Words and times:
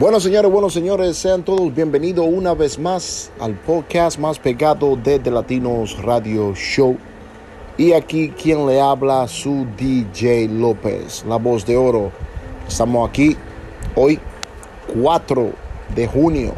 Bueno, 0.00 0.18
señores, 0.18 0.50
buenos 0.50 0.72
señores, 0.72 1.18
sean 1.18 1.42
todos 1.42 1.74
bienvenidos 1.74 2.26
una 2.26 2.54
vez 2.54 2.78
más 2.78 3.30
al 3.38 3.52
podcast 3.52 4.18
más 4.18 4.38
pegado 4.38 4.96
desde 4.96 5.30
Latinos 5.30 6.02
Radio 6.02 6.54
Show. 6.54 6.96
Y 7.76 7.92
aquí 7.92 8.30
quien 8.30 8.66
le 8.66 8.80
habla, 8.80 9.28
su 9.28 9.66
DJ 9.76 10.48
López, 10.48 11.22
la 11.28 11.36
voz 11.36 11.66
de 11.66 11.76
oro. 11.76 12.12
Estamos 12.66 13.06
aquí 13.06 13.36
hoy, 13.94 14.18
4 15.02 15.50
de 15.94 16.06
junio, 16.06 16.54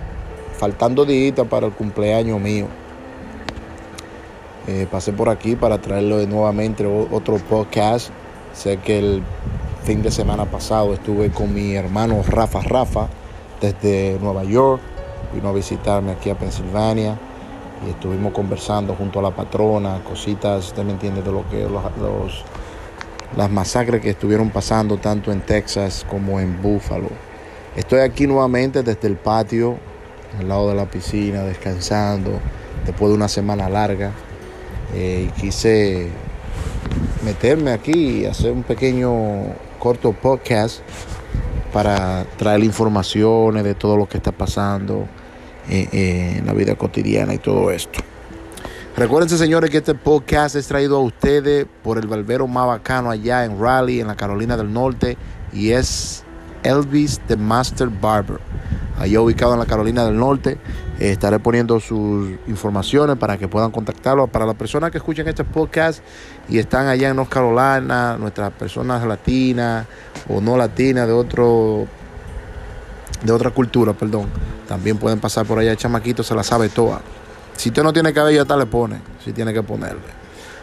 faltando 0.57 1.05
días 1.05 1.35
para 1.51 1.67
el 1.67 1.73
cumpleaños 1.73 2.41
mío. 2.41 2.69
Eh, 4.69 4.87
pasé 4.89 5.13
por 5.13 5.29
aquí 5.29 5.57
para 5.57 5.81
traerlo 5.81 6.25
nuevamente 6.29 6.87
otro 6.87 7.39
podcast. 7.39 8.11
Sé 8.55 8.77
que 8.77 9.01
el 9.01 9.23
fin 9.83 10.01
de 10.01 10.13
semana 10.13 10.45
pasado 10.45 10.95
estuve 10.95 11.33
con 11.33 11.53
mi 11.53 11.75
hermano 11.75 12.23
Rafa 12.25 12.61
Rafa 12.61 13.09
desde 13.63 14.19
Nueva 14.21 14.45
York. 14.45 14.83
Vino 15.33 15.49
a 15.49 15.53
visitarme 15.53 16.13
aquí 16.13 16.29
a 16.29 16.35
Pensilvania 16.35 17.17
y 17.87 17.91
estuvimos 17.91 18.33
conversando 18.33 18.95
junto 18.95 19.21
a 19.21 19.23
la 19.23 19.31
patrona, 19.31 20.03
cositas, 20.05 20.67
usted 20.67 20.85
me 20.85 20.93
entiende, 20.93 21.23
de 21.23 21.33
lo 21.33 21.49
que 21.49 21.63
los, 21.63 22.45
las 23.37 23.51
masacres 23.51 24.03
que 24.03 24.11
estuvieron 24.11 24.51
pasando 24.51 24.99
tanto 24.99 25.33
en 25.33 25.41
Texas 25.41 26.05
como 26.09 26.39
en 26.39 26.61
Buffalo. 26.61 27.09
Estoy 27.75 28.01
aquí 28.01 28.27
nuevamente 28.27 28.83
desde 28.83 29.09
el 29.09 29.17
patio, 29.17 29.79
al 30.39 30.49
lado 30.49 30.69
de 30.69 30.75
la 30.75 30.87
piscina, 30.87 31.43
descansando, 31.43 32.39
después 32.85 33.11
de 33.11 33.17
una 33.17 33.29
semana 33.29 33.69
larga. 33.69 34.13
Eh, 34.95 35.29
y 35.29 35.41
quise 35.41 36.09
meterme 37.25 37.73
aquí 37.73 38.21
y 38.21 38.27
hacer 38.27 38.53
un 38.53 38.63
pequeño 38.63 39.13
corto 39.79 40.13
podcast 40.13 40.81
para 41.73 42.25
traer 42.37 42.63
informaciones 42.65 43.65
de 43.65 43.75
todo 43.75 43.97
lo 43.97 44.09
que 44.09 44.19
está 44.19 44.33
pasando 44.33 45.07
en 45.69 46.45
la 46.47 46.53
vida 46.53 46.75
cotidiana 46.75 47.35
y 47.35 47.39
todo 47.39 47.71
esto. 47.71 48.01
Recuérdense, 48.97 49.39
señores, 49.39 49.71
que 49.71 49.79
este 49.79 49.95
podcast 49.95 50.55
es 50.55 50.67
traído 50.67 50.99
a 50.99 51.01
ustedes 51.01 51.67
por 51.83 51.97
el 51.97 52.07
barbero 52.07 52.47
más 52.47 52.67
bacano 52.67 53.11
allá 53.11 53.45
en 53.47 53.59
Raleigh, 53.59 54.01
en 54.01 54.07
la 54.07 54.17
Carolina 54.17 54.57
del 54.57 54.71
Norte, 54.71 55.17
y 55.51 55.71
es 55.71 56.25
Elvis 56.63 57.19
the 57.27 57.37
Master 57.37 57.89
Barber. 57.89 58.39
Allá 58.99 59.21
ubicado 59.23 59.55
en 59.55 59.61
la 59.61 59.67
Carolina 59.67 60.05
del 60.05 60.19
Norte. 60.19 60.59
Estaré 61.11 61.41
poniendo 61.41 61.81
sus 61.81 62.31
informaciones 62.47 63.17
para 63.17 63.37
que 63.37 63.49
puedan 63.49 63.73
contactarlo. 63.73 64.29
Para 64.29 64.47
las 64.47 64.55
personas 64.55 64.93
que 64.93 64.99
escuchan 64.99 65.27
este 65.27 65.43
podcast 65.43 66.01
y 66.49 66.59
están 66.59 66.87
allá 66.87 67.09
en 67.09 67.17
North 67.17 67.29
Carolina, 67.29 68.17
nuestras 68.17 68.53
personas 68.53 69.05
latinas 69.05 69.85
o 70.29 70.41
no 70.41 70.57
latinas 70.57 71.09
de 71.09 71.13
otro 71.13 71.89
de 73.21 73.33
otra 73.33 73.51
cultura, 73.51 73.95
perdón, 73.95 74.27
también 74.69 74.97
pueden 74.97 75.19
pasar 75.19 75.45
por 75.45 75.59
allá. 75.59 75.73
El 75.73 75.77
chamaquito 75.77 76.23
se 76.23 76.37
la 76.37 76.45
sabe 76.45 76.69
toda. 76.69 77.01
Si 77.57 77.71
usted 77.71 77.83
no 77.83 77.93
tiene 77.93 78.13
cabello, 78.13 78.43
hasta 78.43 78.57
le 78.57 78.67
pone. 78.67 79.01
Si 79.25 79.33
tiene 79.33 79.53
que 79.53 79.65
ponerle. 79.65 80.23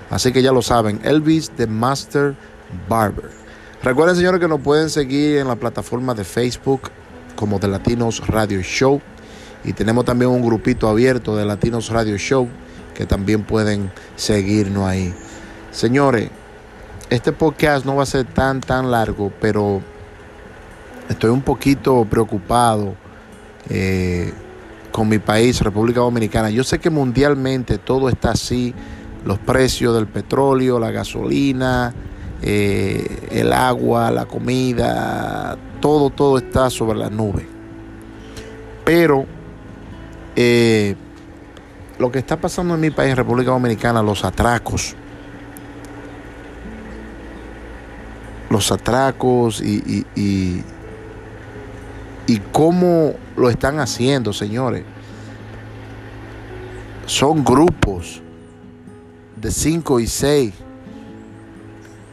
Así 0.10 0.32
que 0.32 0.42
ya 0.42 0.54
lo 0.54 0.62
saben. 0.62 1.02
Elvis 1.04 1.52
the 1.52 1.68
Master 1.68 2.34
Barber. 2.88 3.30
Recuerden, 3.84 4.16
señores, 4.16 4.40
que 4.40 4.48
nos 4.48 4.62
pueden 4.62 4.90
seguir 4.90 5.40
en 5.40 5.50
la 5.50 5.58
plataforma 5.58 6.14
de 6.14 6.24
Facebook 6.24 6.84
como 7.36 7.60
de 7.60 7.68
Latinos 7.68 8.26
Radio 8.26 8.62
Show. 8.62 9.02
Y 9.64 9.74
tenemos 9.74 10.06
también 10.06 10.32
un 10.32 10.42
grupito 10.42 10.88
abierto 10.88 11.36
de 11.36 11.46
Latinos 11.46 11.90
Radio 11.90 12.18
Show 12.18 12.48
que 12.94 13.06
también 13.06 13.44
pueden 13.44 13.92
seguirnos 14.16 14.88
ahí. 14.88 15.14
Señores, 15.72 16.30
este 17.10 17.32
podcast 17.32 17.86
no 17.86 17.96
va 17.96 18.04
a 18.04 18.06
ser 18.06 18.26
tan, 18.26 18.62
tan 18.62 18.92
largo, 18.92 19.32
pero 19.40 19.82
estoy 21.08 21.30
un 21.30 21.42
poquito 21.42 22.06
preocupado 22.06 22.96
eh, 23.70 24.34
con 24.92 25.08
mi 25.08 25.18
país, 25.20 25.62
República 25.62 26.02
Dominicana. 26.02 26.50
Yo 26.50 26.64
sé 26.64 26.80
que 26.80 26.90
mundialmente 26.90 27.78
todo 27.78 28.10
está 28.10 28.32
así, 28.32 28.74
los 29.26 29.40
precios 29.40 29.96
del 29.96 30.08
petróleo, 30.08 30.80
la 30.80 30.92
gasolina, 30.92 31.94
eh, 32.42 33.30
el 33.32 33.54
agua, 33.54 34.12
la 34.12 34.26
comida, 34.26 35.58
todo, 35.80 36.10
todo 36.10 36.38
está 36.38 36.70
sobre 36.70 36.98
la 36.98 37.10
nube. 37.10 37.48
Pero 38.84 39.26
eh, 40.42 40.96
lo 41.98 42.10
que 42.14 42.20
está 42.20 42.40
pasando 42.40 42.74
en 42.76 42.80
mi 42.80 42.92
país, 42.92 43.14
República 43.14 43.52
Dominicana, 43.52 44.02
los 44.02 44.24
atracos, 44.24 44.96
los 48.50 48.72
atracos 48.72 49.60
y, 49.60 50.06
y, 50.16 50.64
y, 52.26 52.38
cómo 52.54 53.16
lo 53.36 53.50
están 53.50 53.82
haciendo, 53.82 54.32
señores. 54.32 54.86
Son 57.06 57.44
grupos 57.44 58.22
de 59.36 59.52
5 59.52 60.00
y 60.00 60.08
6 60.08 60.54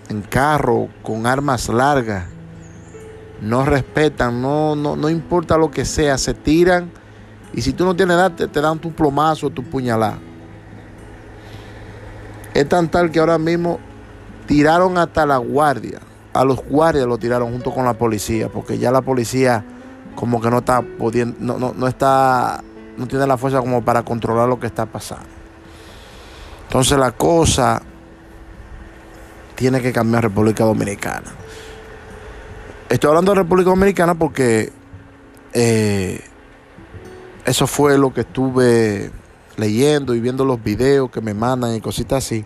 en 0.08 0.22
carro 0.22 0.88
con 1.04 1.28
armas 1.28 1.68
largas. 1.68 2.26
No 3.40 3.64
respetan, 3.64 4.42
no, 4.42 4.74
no, 4.74 4.96
no 4.96 5.10
importa 5.10 5.56
lo 5.56 5.70
que 5.70 5.84
sea, 5.84 6.18
se 6.18 6.34
tiran 6.34 6.90
y 7.52 7.62
si 7.62 7.72
tú 7.72 7.84
no 7.84 7.96
tienes 7.96 8.16
edad 8.16 8.32
te, 8.32 8.60
dan 8.60 8.78
tu 8.78 8.92
plomazo, 8.92 9.50
tu 9.50 9.62
puñalada. 9.62 10.18
Es 12.54 12.68
tan 12.68 12.88
tal 12.88 13.10
que 13.10 13.18
ahora 13.18 13.38
mismo 13.38 13.78
tiraron 14.46 14.98
hasta 14.98 15.26
la 15.26 15.38
guardia. 15.38 16.00
A 16.32 16.44
los 16.44 16.62
guardias 16.64 17.06
lo 17.06 17.18
tiraron 17.18 17.50
junto 17.52 17.72
con 17.72 17.84
la 17.84 17.94
policía, 17.94 18.48
porque 18.48 18.78
ya 18.78 18.90
la 18.90 19.02
policía 19.02 19.64
como 20.14 20.40
que 20.40 20.50
no 20.50 20.58
está 20.58 20.82
pudiendo, 20.82 21.36
no, 21.40 21.58
no, 21.58 21.74
no 21.76 21.86
está, 21.86 22.62
no 22.96 23.06
tiene 23.06 23.26
la 23.26 23.36
fuerza 23.36 23.60
como 23.60 23.84
para 23.84 24.02
controlar 24.02 24.48
lo 24.48 24.58
que 24.58 24.66
está 24.66 24.86
pasando. 24.86 25.26
Entonces 26.64 26.98
la 26.98 27.12
cosa 27.12 27.80
tiene 29.54 29.80
que 29.80 29.92
cambiar 29.92 30.24
República 30.24 30.64
Dominicana. 30.64 31.32
Estoy 32.88 33.08
hablando 33.08 33.32
de 33.32 33.36
República 33.42 33.70
Dominicana 33.70 34.14
porque 34.14 34.72
eh, 35.52 36.20
eso 37.46 37.68
fue 37.68 37.96
lo 37.96 38.12
que 38.12 38.22
estuve 38.22 39.10
leyendo 39.56 40.14
y 40.14 40.20
viendo 40.20 40.44
los 40.44 40.62
videos 40.62 41.10
que 41.10 41.20
me 41.20 41.32
mandan 41.32 41.76
y 41.76 41.80
cositas 41.80 42.24
así. 42.24 42.44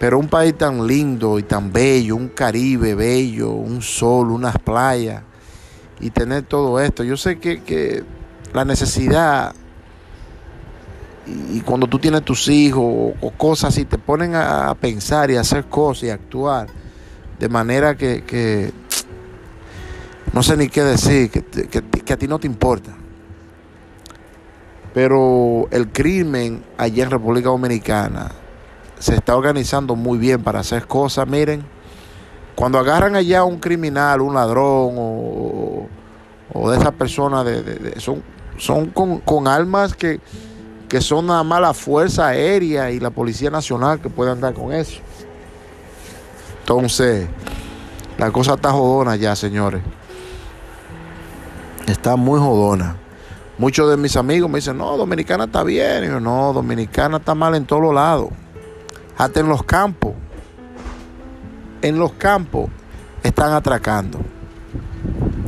Pero 0.00 0.18
un 0.18 0.28
país 0.28 0.58
tan 0.58 0.86
lindo 0.86 1.38
y 1.38 1.44
tan 1.44 1.72
bello, 1.72 2.16
un 2.16 2.28
Caribe 2.28 2.94
bello, 2.94 3.50
un 3.52 3.80
sol, 3.80 4.32
unas 4.32 4.58
playas 4.58 5.22
y 6.00 6.10
tener 6.10 6.42
todo 6.42 6.80
esto. 6.80 7.04
Yo 7.04 7.16
sé 7.16 7.38
que, 7.38 8.04
la 8.52 8.64
necesidad 8.64 9.54
y, 11.26 11.60
cuando 11.60 11.86
tú 11.86 11.98
tienes 11.98 12.24
tus 12.24 12.48
hijos 12.48 13.14
o, 13.20 13.30
cosas 13.30 13.72
así, 13.72 13.84
te 13.84 13.98
ponen 13.98 14.34
a, 14.34 14.74
pensar 14.74 15.30
y 15.30 15.36
a 15.36 15.40
hacer 15.40 15.66
cosas 15.66 16.04
y 16.04 16.10
actuar 16.10 16.66
de 17.38 17.48
manera 17.48 17.96
que, 17.96 18.72
no 20.32 20.42
sé 20.42 20.56
ni 20.56 20.68
qué 20.68 20.82
decir, 20.82 21.30
que 21.30 22.12
a 22.12 22.16
ti 22.16 22.26
no 22.26 22.40
te 22.40 22.48
importa. 22.48 23.05
Pero 24.96 25.68
el 25.72 25.92
crimen 25.92 26.64
allá 26.78 27.04
en 27.04 27.10
República 27.10 27.50
Dominicana 27.50 28.30
se 28.98 29.14
está 29.14 29.36
organizando 29.36 29.94
muy 29.94 30.16
bien 30.16 30.42
para 30.42 30.60
hacer 30.60 30.86
cosas. 30.86 31.28
Miren, 31.28 31.66
cuando 32.54 32.78
agarran 32.78 33.14
allá 33.14 33.40
a 33.40 33.44
un 33.44 33.58
criminal, 33.58 34.22
un 34.22 34.32
ladrón 34.32 34.94
o, 34.96 36.70
de 36.70 36.78
esas 36.78 36.92
personas, 36.92 37.44
de, 37.44 38.00
son, 38.00 38.22
son 38.56 38.86
con, 38.86 39.46
armas 39.46 39.94
que, 39.94 40.18
que 40.88 41.02
son 41.02 41.26
nada 41.26 41.42
más 41.42 41.60
la 41.60 41.74
Fuerza 41.74 42.28
Aérea 42.28 42.90
y 42.90 42.98
la 42.98 43.10
Policía 43.10 43.50
Nacional 43.50 44.00
que 44.00 44.08
pueden 44.08 44.32
andar 44.32 44.54
con 44.54 44.72
eso. 44.72 45.02
Entonces, 46.60 47.28
la 48.16 48.30
cosa 48.30 48.54
está 48.54 48.72
jodona 48.72 49.16
ya, 49.16 49.36
señores. 49.36 49.82
Está 51.86 52.16
muy 52.16 52.40
jodona. 52.40 52.96
Muchos 53.58 53.88
de 53.88 53.96
mis 53.96 54.16
amigos 54.16 54.50
me 54.50 54.58
dicen, 54.58 54.76
no, 54.76 54.96
Dominicana 54.96 55.44
está 55.44 55.62
bien. 55.62 56.04
Y 56.04 56.06
yo, 56.08 56.20
no, 56.20 56.52
Dominicana 56.52 57.16
está 57.16 57.34
mal 57.34 57.54
en 57.54 57.64
todos 57.64 57.94
lados. 57.94 58.28
Hasta 59.16 59.40
en 59.40 59.48
los 59.48 59.62
campos. 59.62 60.12
En 61.80 61.98
los 61.98 62.12
campos 62.12 62.70
están 63.22 63.52
atracando. 63.52 64.20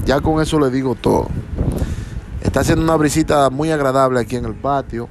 Ya 0.06 0.20
con 0.20 0.40
eso 0.40 0.58
le 0.58 0.70
digo 0.70 0.94
todo. 0.94 1.28
Está 2.40 2.60
haciendo 2.60 2.82
una 2.82 2.96
brisita 2.96 3.50
muy 3.50 3.70
agradable 3.70 4.20
aquí 4.20 4.36
en 4.36 4.46
el 4.46 4.54
patio. 4.54 5.08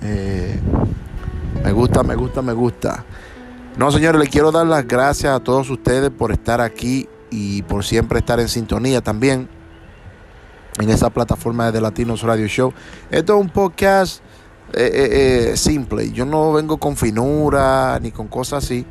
Eh, 0.00 0.58
me 1.62 1.72
gusta, 1.72 2.02
me 2.02 2.14
gusta, 2.14 2.40
me 2.40 2.54
gusta. 2.54 3.04
No, 3.76 3.92
señores, 3.92 4.18
le 4.18 4.28
quiero 4.28 4.52
dar 4.52 4.66
las 4.66 4.88
gracias 4.88 5.34
a 5.34 5.40
todos 5.40 5.68
ustedes 5.68 6.10
por 6.10 6.32
estar 6.32 6.62
aquí 6.62 7.10
y 7.30 7.60
por 7.62 7.84
siempre 7.84 8.20
estar 8.20 8.40
en 8.40 8.48
sintonía 8.48 9.02
también 9.02 9.50
en 10.78 10.90
esa 10.90 11.10
plataforma 11.10 11.72
de 11.72 11.80
Latinos 11.80 12.22
Radio 12.22 12.46
Show. 12.46 12.72
Esto 13.10 13.34
es 13.34 13.40
un 13.40 13.48
podcast 13.48 14.22
eh, 14.72 14.90
eh, 14.92 15.50
eh, 15.52 15.56
simple. 15.56 16.10
Yo 16.10 16.26
no 16.26 16.52
vengo 16.52 16.76
con 16.76 16.96
finura 16.96 17.98
ni 18.00 18.10
con 18.10 18.28
cosas 18.28 18.64
así. 18.64 18.84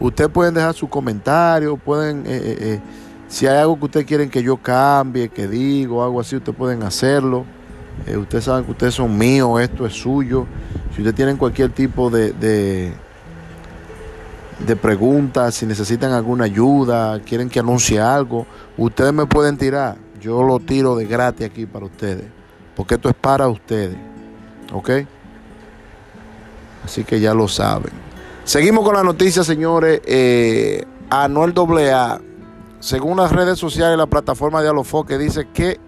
Ustedes 0.00 0.30
pueden 0.30 0.54
dejar 0.54 0.74
su 0.74 0.88
comentario, 0.88 1.76
pueden 1.76 2.24
Si 3.28 3.46
hay 3.46 3.58
algo 3.58 3.78
que 3.78 3.84
ustedes 3.84 4.06
quieren 4.06 4.28
que 4.28 4.42
yo 4.42 4.56
cambie, 4.56 5.28
que 5.28 5.46
digo, 5.46 6.02
algo 6.02 6.20
así, 6.20 6.36
ustedes 6.36 6.58
pueden 6.58 6.82
hacerlo. 6.82 7.44
Ustedes 8.18 8.44
saben 8.44 8.64
que 8.64 8.72
ustedes 8.72 8.94
son 8.94 9.16
míos, 9.16 9.60
esto 9.60 9.86
es 9.86 9.94
suyo. 9.94 10.46
Si 10.90 11.02
ustedes 11.02 11.14
tienen 11.14 11.36
cualquier 11.36 11.70
tipo 11.70 12.10
de, 12.10 12.32
de, 12.32 12.92
de 14.66 14.76
preguntas, 14.76 15.54
si 15.54 15.66
necesitan 15.66 16.12
alguna 16.12 16.44
ayuda, 16.44 17.20
quieren 17.20 17.48
que 17.48 17.60
anuncie 17.60 18.00
algo, 18.00 18.44
ustedes 18.76 19.12
me 19.12 19.26
pueden 19.26 19.56
tirar. 19.56 20.01
Yo 20.22 20.44
lo 20.44 20.60
tiro 20.60 20.94
de 20.94 21.04
gratis 21.04 21.46
aquí 21.46 21.66
para 21.66 21.86
ustedes. 21.86 22.26
Porque 22.76 22.94
esto 22.94 23.08
es 23.08 23.14
para 23.14 23.48
ustedes. 23.48 23.96
¿Ok? 24.72 24.90
Así 26.84 27.02
que 27.02 27.18
ya 27.18 27.34
lo 27.34 27.48
saben. 27.48 27.92
Seguimos 28.44 28.84
con 28.84 28.94
la 28.94 29.02
noticia, 29.02 29.42
señores. 29.42 30.00
Eh, 30.04 30.84
Anuel 31.10 31.52
AA, 31.56 32.20
según 32.78 33.16
las 33.16 33.32
redes 33.32 33.58
sociales 33.58 33.96
y 33.96 33.98
la 33.98 34.06
plataforma 34.06 34.62
de 34.62 34.68
Alofoque, 34.68 35.18
dice 35.18 35.48
que 35.52 35.78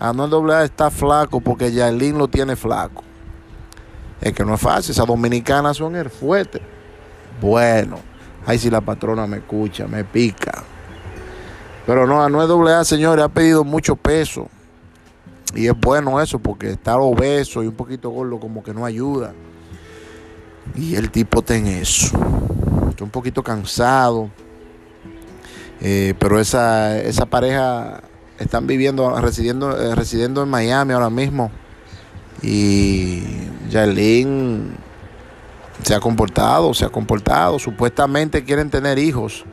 Anuel 0.00 0.50
AA 0.50 0.64
está 0.64 0.90
flaco 0.90 1.40
porque 1.40 1.72
Yailin 1.72 2.18
lo 2.18 2.26
tiene 2.26 2.56
flaco. 2.56 3.04
Es 4.20 4.32
que 4.32 4.44
no 4.44 4.54
es 4.54 4.60
fácil, 4.60 4.90
esas 4.90 5.06
dominicanas 5.06 5.76
son 5.76 5.94
el 5.94 6.10
fuerte. 6.10 6.60
Bueno, 7.40 7.98
ay 8.44 8.58
si 8.58 8.68
la 8.68 8.80
patrona 8.80 9.28
me 9.28 9.38
escucha, 9.38 9.86
me 9.86 10.04
pica. 10.04 10.64
Pero 11.88 12.06
no, 12.06 12.22
Anuel 12.22 12.68
AA, 12.68 12.84
señores, 12.84 13.24
ha 13.24 13.30
pedido 13.30 13.64
mucho 13.64 13.96
peso. 13.96 14.46
Y 15.54 15.68
es 15.68 15.80
bueno 15.80 16.20
eso 16.20 16.38
porque 16.38 16.72
estar 16.72 16.98
obeso 17.00 17.62
y 17.62 17.66
un 17.66 17.74
poquito 17.74 18.10
gordo 18.10 18.38
como 18.38 18.62
que 18.62 18.74
no 18.74 18.84
ayuda. 18.84 19.32
Y 20.74 20.96
el 20.96 21.10
tipo 21.10 21.38
está 21.38 21.56
en 21.56 21.66
eso. 21.66 22.08
Está 22.90 23.04
un 23.04 23.10
poquito 23.10 23.42
cansado. 23.42 24.28
Eh, 25.80 26.12
pero 26.18 26.38
esa, 26.38 26.98
esa 26.98 27.24
pareja 27.24 28.02
están 28.38 28.66
viviendo, 28.66 29.18
residiendo, 29.18 29.74
eh, 29.74 29.94
residiendo 29.94 30.42
en 30.42 30.50
Miami 30.50 30.92
ahora 30.92 31.08
mismo. 31.08 31.50
Y 32.42 33.22
Jailin 33.72 34.74
se 35.82 35.94
ha 35.94 36.00
comportado, 36.00 36.74
se 36.74 36.84
ha 36.84 36.90
comportado. 36.90 37.58
Supuestamente 37.58 38.44
quieren 38.44 38.68
tener 38.68 38.98
hijos. 38.98 39.46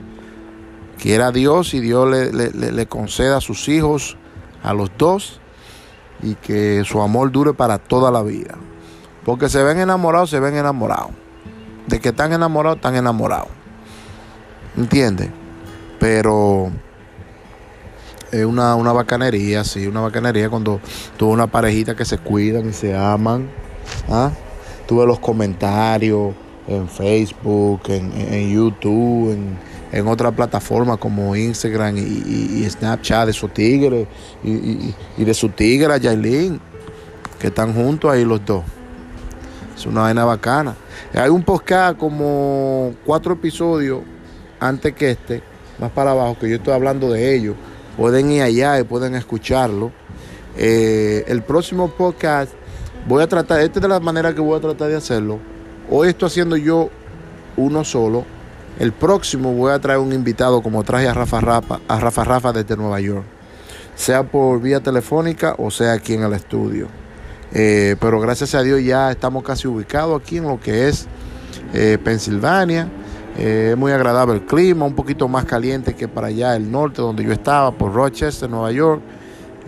Quiera 1.00 1.32
Dios 1.32 1.74
y 1.74 1.80
Dios 1.80 2.10
le, 2.10 2.32
le, 2.32 2.72
le 2.72 2.86
conceda 2.88 3.38
a 3.38 3.42
sus 3.42 3.68
hijos, 3.70 4.18
a 4.64 4.74
los 4.74 4.92
dos, 4.98 5.40
y 6.22 6.36
que 6.36 6.84
su 6.86 7.02
amor 7.02 7.32
dure 7.32 7.54
para 7.54 7.78
toda 7.78 8.12
la 8.12 8.24
vida. 8.24 8.56
Porque 9.24 9.50
se 9.50 9.64
ven 9.64 9.80
enamorados, 9.80 10.30
se 10.30 10.40
ven 10.40 10.56
enamorados. 10.56 11.12
De 11.88 12.00
que 12.00 12.10
están 12.10 12.34
enamorados, 12.34 12.78
están 12.78 12.96
enamorados. 12.96 13.50
¿Entiendes? 14.78 15.30
Pero 16.00 16.72
es 18.32 18.46
una, 18.46 18.76
una 18.76 18.92
bacanería, 18.92 19.64
sí, 19.64 19.88
una 19.88 20.02
bacanería 20.02 20.50
cuando 20.50 20.80
tuve 21.18 21.32
una 21.32 21.48
parejita 21.48 21.96
que 21.96 22.06
se 22.06 22.18
cuidan 22.18 22.70
y 22.70 22.74
se 22.74 22.96
aman. 22.96 23.50
¿ah? 24.10 24.32
Tuve 24.88 25.06
los 25.06 25.20
comentarios 25.20 26.34
en 26.68 26.88
Facebook, 26.90 27.82
en, 27.88 28.52
YouTube, 28.52 29.32
en, 29.32 29.58
en 29.96 30.08
otras 30.10 30.34
plataformas 30.34 30.98
como 30.98 31.38
Instagram 31.38 31.96
y, 31.98 32.70
Snapchat 32.70 33.28
de 33.28 33.34
su 33.34 33.48
tigre 33.48 34.06
y, 34.44 35.24
de 35.24 35.34
su 35.34 35.48
tigre, 35.48 35.98
Yailin, 36.02 36.60
que 37.40 37.48
están 37.48 37.74
juntos 37.74 38.12
ahí 38.12 38.26
los 38.26 38.46
dos. 38.46 38.66
Es 39.74 39.86
una 39.86 40.02
vaina 40.02 40.26
bacana. 40.26 40.76
Hay 41.14 41.30
un 41.30 41.44
podcast 41.44 41.98
como 41.98 42.94
cuatro 43.06 43.36
episodios 43.36 44.02
antes 44.60 44.94
que 44.94 45.12
este, 45.12 45.42
más 45.80 45.92
para 45.92 46.12
abajo, 46.12 46.38
que 46.42 46.50
yo 46.50 46.58
estoy 46.58 46.74
hablando 46.74 47.10
de 47.10 47.34
ellos. 47.34 47.56
Pueden 47.96 48.30
ir 48.32 48.42
allá 48.42 48.78
y 48.78 48.84
pueden 48.84 49.16
escucharlo. 49.16 49.94
Eh, 50.58 51.24
el 51.28 51.42
próximo 51.42 51.88
podcast 51.88 52.52
voy 53.08 53.24
a 53.24 53.28
tratar, 53.28 53.62
esta 53.62 53.80
es 53.80 53.82
de 53.82 53.88
la 53.88 54.02
manera 54.02 54.36
que 54.36 54.42
voy 54.42 54.58
a 54.58 54.62
tratar 54.62 54.90
de 54.90 54.98
hacerlo. 54.98 55.40
Hoy 55.90 56.10
estoy 56.10 56.28
haciendo 56.28 56.58
yo 56.58 56.90
uno 57.56 57.86
solo. 57.86 58.35
El 58.78 58.92
próximo 58.92 59.54
voy 59.54 59.72
a 59.72 59.80
traer 59.80 60.00
un 60.00 60.12
invitado 60.12 60.62
como 60.62 60.84
traje 60.84 61.08
a 61.08 61.14
Rafa 61.14 61.40
Rafa, 61.40 61.80
a 61.88 62.00
Rafa 62.00 62.24
Rafa 62.26 62.52
desde 62.52 62.76
Nueva 62.76 63.00
York. 63.00 63.24
Sea 63.96 64.24
por 64.24 64.62
vía 64.62 64.82
telefónica 64.82 65.56
o 65.58 65.72
sea 65.72 65.94
aquí 65.94 66.14
en 66.14 66.24
el 66.24 66.34
estudio. 66.34 66.88
Eh, 67.54 67.96
pero 68.02 68.20
gracias 68.20 68.54
a 68.54 68.62
Dios 68.62 68.84
ya 68.84 69.12
estamos 69.12 69.44
casi 69.44 69.66
ubicados 69.66 70.22
aquí 70.22 70.38
en 70.38 70.44
lo 70.44 70.60
que 70.60 70.90
es 70.90 71.08
eh, 71.74 71.98
Pensilvania. 72.04 72.90
Eh, 73.38 73.70
es 73.72 73.78
muy 73.78 73.94
agradable 73.94 74.36
el 74.36 74.46
clima, 74.46 74.86
un 74.86 74.94
poquito 74.94 75.30
más 75.30 75.46
caliente 75.46 75.94
que 75.94 76.10
para 76.10 76.28
allá 76.28 76.54
el 76.58 76.70
norte 76.70 77.02
donde 77.02 77.24
yo 77.24 77.32
estaba, 77.32 77.72
por 77.72 77.94
Rochester, 77.94 78.50
Nueva 78.50 78.74
York. 78.74 79.02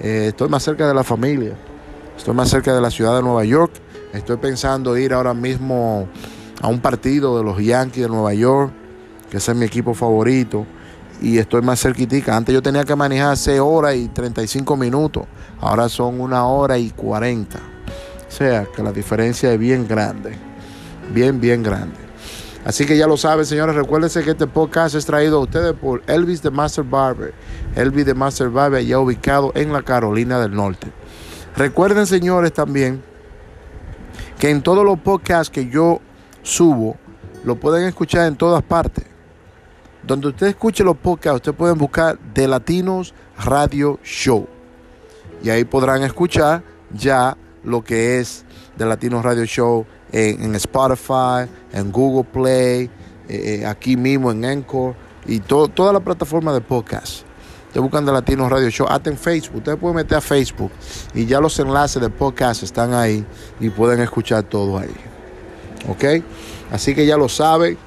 estoy 0.01 0.50
más 0.50 0.63
cerca 0.63 0.86
de 0.86 0.94
la 0.94 1.04
familia, 1.04 1.54
estoy 2.18 2.33
más 2.33 2.50
cerca 2.50 2.75
de 2.75 2.81
la 2.81 2.92
ciudad 2.92 3.15
de 3.15 3.24
Nueva 3.24 3.45
York. 3.45 3.71
Estoy 4.13 4.36
pensando 4.36 4.98
ir 4.98 5.13
ahora 5.13 5.33
mismo 5.33 6.09
a 6.62 6.68
un 6.68 6.80
partido 6.80 7.38
de 7.38 7.44
los 7.45 7.57
Yankees 7.57 8.04
de 8.04 8.09
Nueva 8.09 8.33
York, 8.33 8.71
que 9.29 9.38
ese 9.38 9.51
es 9.51 9.57
mi 9.57 9.65
equipo 9.65 9.94
favorito 9.94 10.65
y 11.21 11.38
estoy 11.38 11.62
más 11.62 11.79
cerquitica. 11.79 12.35
Antes 12.35 12.53
yo 12.53 12.62
tenía 12.62 12.83
que 12.83 12.95
manejar 12.95 13.38
6 13.38 13.59
horas 13.59 13.95
y 13.95 14.07
35 14.07 14.77
minutos. 14.77 15.25
Ahora 15.59 15.89
son 15.89 16.19
una 16.21 16.45
hora 16.45 16.77
y 16.77 16.91
40. 16.91 17.57
O 17.57 18.31
sea 18.31 18.65
que 18.65 18.83
la 18.83 18.91
diferencia 18.91 19.51
es 19.51 19.59
bien 19.59 19.88
grande. 19.88 20.38
Bien, 21.13 21.39
bien 21.39 21.63
grande. 21.63 21.95
Así 22.65 22.85
que 22.85 22.97
ya 22.97 23.07
lo 23.07 23.15
saben, 23.15 23.45
señores. 23.45 23.75
Recuérdense 23.75 24.24
que 24.24 24.31
este 24.31 24.45
podcast 24.45 24.94
es 24.95 25.06
traído 25.06 25.38
a 25.38 25.41
ustedes 25.41 25.73
por 25.73 26.03
Elvis 26.07 26.41
de 26.41 26.51
Master 26.51 26.83
Barber. 26.83 27.33
Elvis 27.75 28.06
de 28.06 28.13
Master 28.13 28.50
Barber, 28.50 28.85
ya 28.85 29.00
ubicado 29.00 29.53
en 29.56 29.71
la 29.71 29.81
Carolina 29.81 30.39
del 30.39 30.53
Norte. 30.53 30.91
Recuerden, 31.56 32.06
señores, 32.06 32.51
también 32.51 33.01
que 34.38 34.50
en 34.50 34.62
todos 34.62 34.83
los 34.85 35.00
podcasts 35.00 35.50
que 35.50 35.69
yo 35.69 36.01
subo, 36.44 36.97
lo 37.44 37.56
pueden 37.56 37.88
escuchar 37.88 38.27
en 38.27 38.35
todas 38.35 38.62
partes. 38.63 39.06
Donde 40.07 40.30
usted 40.30 40.48
escuche 40.48 40.86
los 40.86 40.95
podcasts, 40.95 41.36
usted 41.36 41.54
pueden 41.54 41.77
buscar 41.77 42.18
de 42.33 42.48
Latinos 42.48 43.13
Radio 43.44 44.00
Show. 44.06 44.48
Y 45.44 45.50
ahí 45.50 45.65
podrán 45.65 46.01
escuchar 46.01 46.63
ya 46.94 47.36
lo 47.65 47.83
que 47.83 48.19
es 48.19 48.45
de 48.77 48.86
Latinos 48.86 49.21
Radio 49.21 49.44
Show 49.44 49.86
en, 50.13 50.56
Spotify, 50.56 51.51
en 51.74 51.92
Google 51.92 52.24
Play, 52.24 52.89
eh, 53.27 53.59
eh, 53.59 53.65
aquí 53.65 53.98
mismo 53.98 54.31
en 54.31 54.45
Encore 54.45 54.95
y 55.25 55.42
toda 55.42 55.92
la 55.92 56.00
plataforma 56.00 56.54
de 56.54 56.62
podcast. 56.62 57.23
Ustedes 57.68 57.83
buscan 57.83 58.06
de 58.06 58.14
Latinos 58.14 58.49
Radio 58.49 58.69
Show, 58.69 58.87
hasta 58.90 59.09
en 59.09 59.18
Facebook. 59.18 59.57
Ustedes 59.57 59.78
pueden 59.78 59.97
meter 59.97 60.19
a 60.19 60.21
Facebook 60.21 60.71
y 61.14 61.26
ya 61.26 61.42
los 61.42 61.59
enlaces 61.59 62.02
de 62.02 62.09
podcast 62.09 62.64
están 62.64 62.94
ahí 62.94 63.26
y 63.59 63.69
pueden 63.69 63.99
escuchar 63.99 64.44
todo 64.44 64.78
ahí. 64.78 64.95
¿Ok? 65.90 66.23
Así 66.71 66.95
que 66.95 67.06
ya 67.06 67.18
lo 67.18 67.28
saben. 67.28 67.78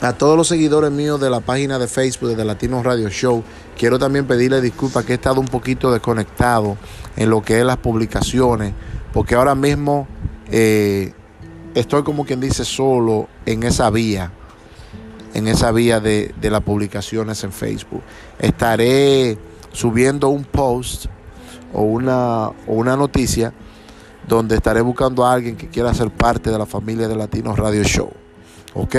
A 0.00 0.12
todos 0.12 0.36
los 0.36 0.46
seguidores 0.46 0.92
míos 0.92 1.20
de 1.20 1.28
la 1.28 1.40
página 1.40 1.76
de 1.76 1.88
Facebook 1.88 2.36
de 2.36 2.44
Latinos 2.44 2.84
Radio 2.84 3.08
Show, 3.08 3.42
quiero 3.76 3.98
también 3.98 4.28
pedirle 4.28 4.60
disculpas 4.60 5.04
que 5.04 5.10
he 5.10 5.14
estado 5.16 5.40
un 5.40 5.48
poquito 5.48 5.90
desconectado 5.90 6.76
en 7.16 7.30
lo 7.30 7.42
que 7.42 7.58
es 7.58 7.64
las 7.64 7.78
publicaciones, 7.78 8.74
porque 9.12 9.34
ahora 9.34 9.56
mismo 9.56 10.06
eh, 10.52 11.12
estoy 11.74 12.04
como 12.04 12.24
quien 12.24 12.38
dice 12.38 12.64
solo 12.64 13.26
en 13.44 13.64
esa 13.64 13.90
vía, 13.90 14.30
en 15.34 15.48
esa 15.48 15.72
vía 15.72 15.98
de, 15.98 16.32
de 16.40 16.48
las 16.48 16.62
publicaciones 16.62 17.42
en 17.42 17.50
Facebook. 17.50 18.02
Estaré 18.38 19.36
subiendo 19.72 20.28
un 20.28 20.44
post 20.44 21.06
o 21.74 21.82
una, 21.82 22.46
o 22.46 22.54
una 22.74 22.96
noticia 22.96 23.52
donde 24.28 24.54
estaré 24.54 24.80
buscando 24.80 25.26
a 25.26 25.32
alguien 25.32 25.56
que 25.56 25.68
quiera 25.68 25.92
ser 25.92 26.12
parte 26.12 26.52
de 26.52 26.58
la 26.58 26.66
familia 26.66 27.08
de 27.08 27.16
Latinos 27.16 27.58
Radio 27.58 27.82
Show. 27.82 28.12
¿Ok? 28.74 28.94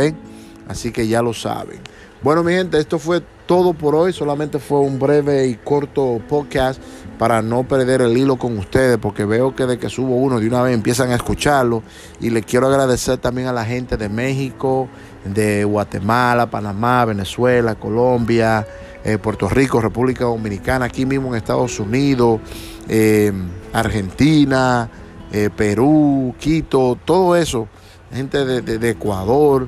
Así 0.70 0.92
que 0.92 1.08
ya 1.08 1.24
lo 1.24 1.34
saben. 1.34 1.80
Bueno, 2.22 2.44
mi 2.44 2.54
gente, 2.54 2.78
esto 2.78 3.00
fue 3.00 3.24
todo 3.48 3.74
por 3.74 3.96
hoy. 3.96 4.14
Solamente 4.14 4.60
fue 4.60 4.80
un 4.82 5.00
breve 5.00 5.48
y 5.48 5.56
corto 5.56 6.22
podcast 6.30 6.80
para 7.18 7.42
no 7.42 7.68
perder 7.68 8.02
el 8.02 8.16
hilo 8.16 8.38
con 8.38 8.56
ustedes, 8.56 9.00
porque 9.00 9.26
veo 9.26 9.56
que 9.56 9.66
de 9.66 9.80
que 9.80 9.90
subo 9.90 10.16
uno 10.18 10.40
de 10.40 10.48
una 10.48 10.62
vez 10.62 10.76
empiezan 10.76 11.10
a 11.10 11.16
escucharlo. 11.16 11.82
Y 12.22 12.30
les 12.30 12.46
quiero 12.46 12.68
agradecer 12.68 13.18
también 13.18 13.48
a 13.48 13.54
la 13.54 13.66
gente 13.66 13.98
de 13.98 14.10
México, 14.10 14.88
de 15.26 15.64
Guatemala, 15.64 16.52
Panamá, 16.52 17.04
Venezuela, 17.04 17.74
Colombia, 17.74 18.68
eh, 19.04 19.18
Puerto 19.18 19.50
Rico, 19.50 19.82
República 19.82 20.26
Dominicana, 20.26 20.86
aquí 20.86 21.08
mismo 21.08 21.30
en 21.30 21.36
Estados 21.36 21.80
Unidos, 21.80 22.42
eh, 22.88 23.34
Argentina, 23.74 24.88
eh, 25.32 25.50
Perú, 25.50 26.36
Quito, 26.38 26.96
todo 27.04 27.36
eso. 27.36 27.68
Gente 28.14 28.46
de 28.62 28.90
Ecuador 28.90 29.68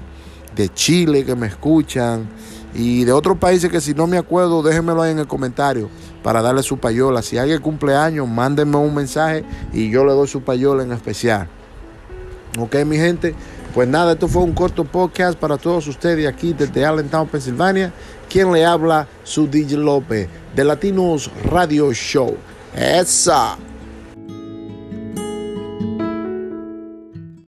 de 0.56 0.70
Chile 0.70 1.26
que 1.26 1.36
me 1.36 1.48
escuchan 1.48 2.28
y 2.74 3.04
de 3.04 3.12
otros 3.12 3.38
países 3.38 3.70
que 3.70 3.82
si 3.82 3.94
no 3.94 4.08
me 4.08 4.18
acuerdo, 4.18 4.64
déjenmelo 4.64 5.02
ahí 5.02 5.12
en 5.12 5.20
el 5.20 5.28
comentario 5.28 5.90
para 6.24 6.42
darle 6.42 6.64
su 6.64 6.78
payola. 6.78 7.22
Si 7.22 7.38
alguien 7.38 7.62
cumpleaños, 7.62 8.28
mándenme 8.28 8.78
un 8.78 8.96
mensaje 8.96 9.44
y 9.74 9.90
yo 9.90 10.06
le 10.06 10.14
doy 10.14 10.28
su 10.28 10.42
payola 10.42 10.84
en 10.84 10.92
especial. 10.92 11.48
Ok, 12.60 12.76
mi 12.86 12.98
gente, 12.98 13.34
Pues 13.74 13.88
nada, 13.88 14.12
esto 14.12 14.28
fue 14.28 14.44
un 14.44 14.52
corto 14.52 14.84
podcast 14.84 15.40
para 15.40 15.58
todos 15.58 15.88
ustedes 15.88 16.28
aquí 16.28 16.52
desde 16.52 16.86
Allentown, 16.86 17.30
Pensilvania. 17.30 17.94
Quien 18.30 18.52
le 18.52 18.66
habla, 18.66 19.08
su 19.24 19.48
DJ 19.48 19.78
López, 19.78 20.28
de 20.54 20.64
Latinos 20.66 21.32
Radio 21.46 21.94
Show. 21.94 22.36
¡Esa! 22.76 23.58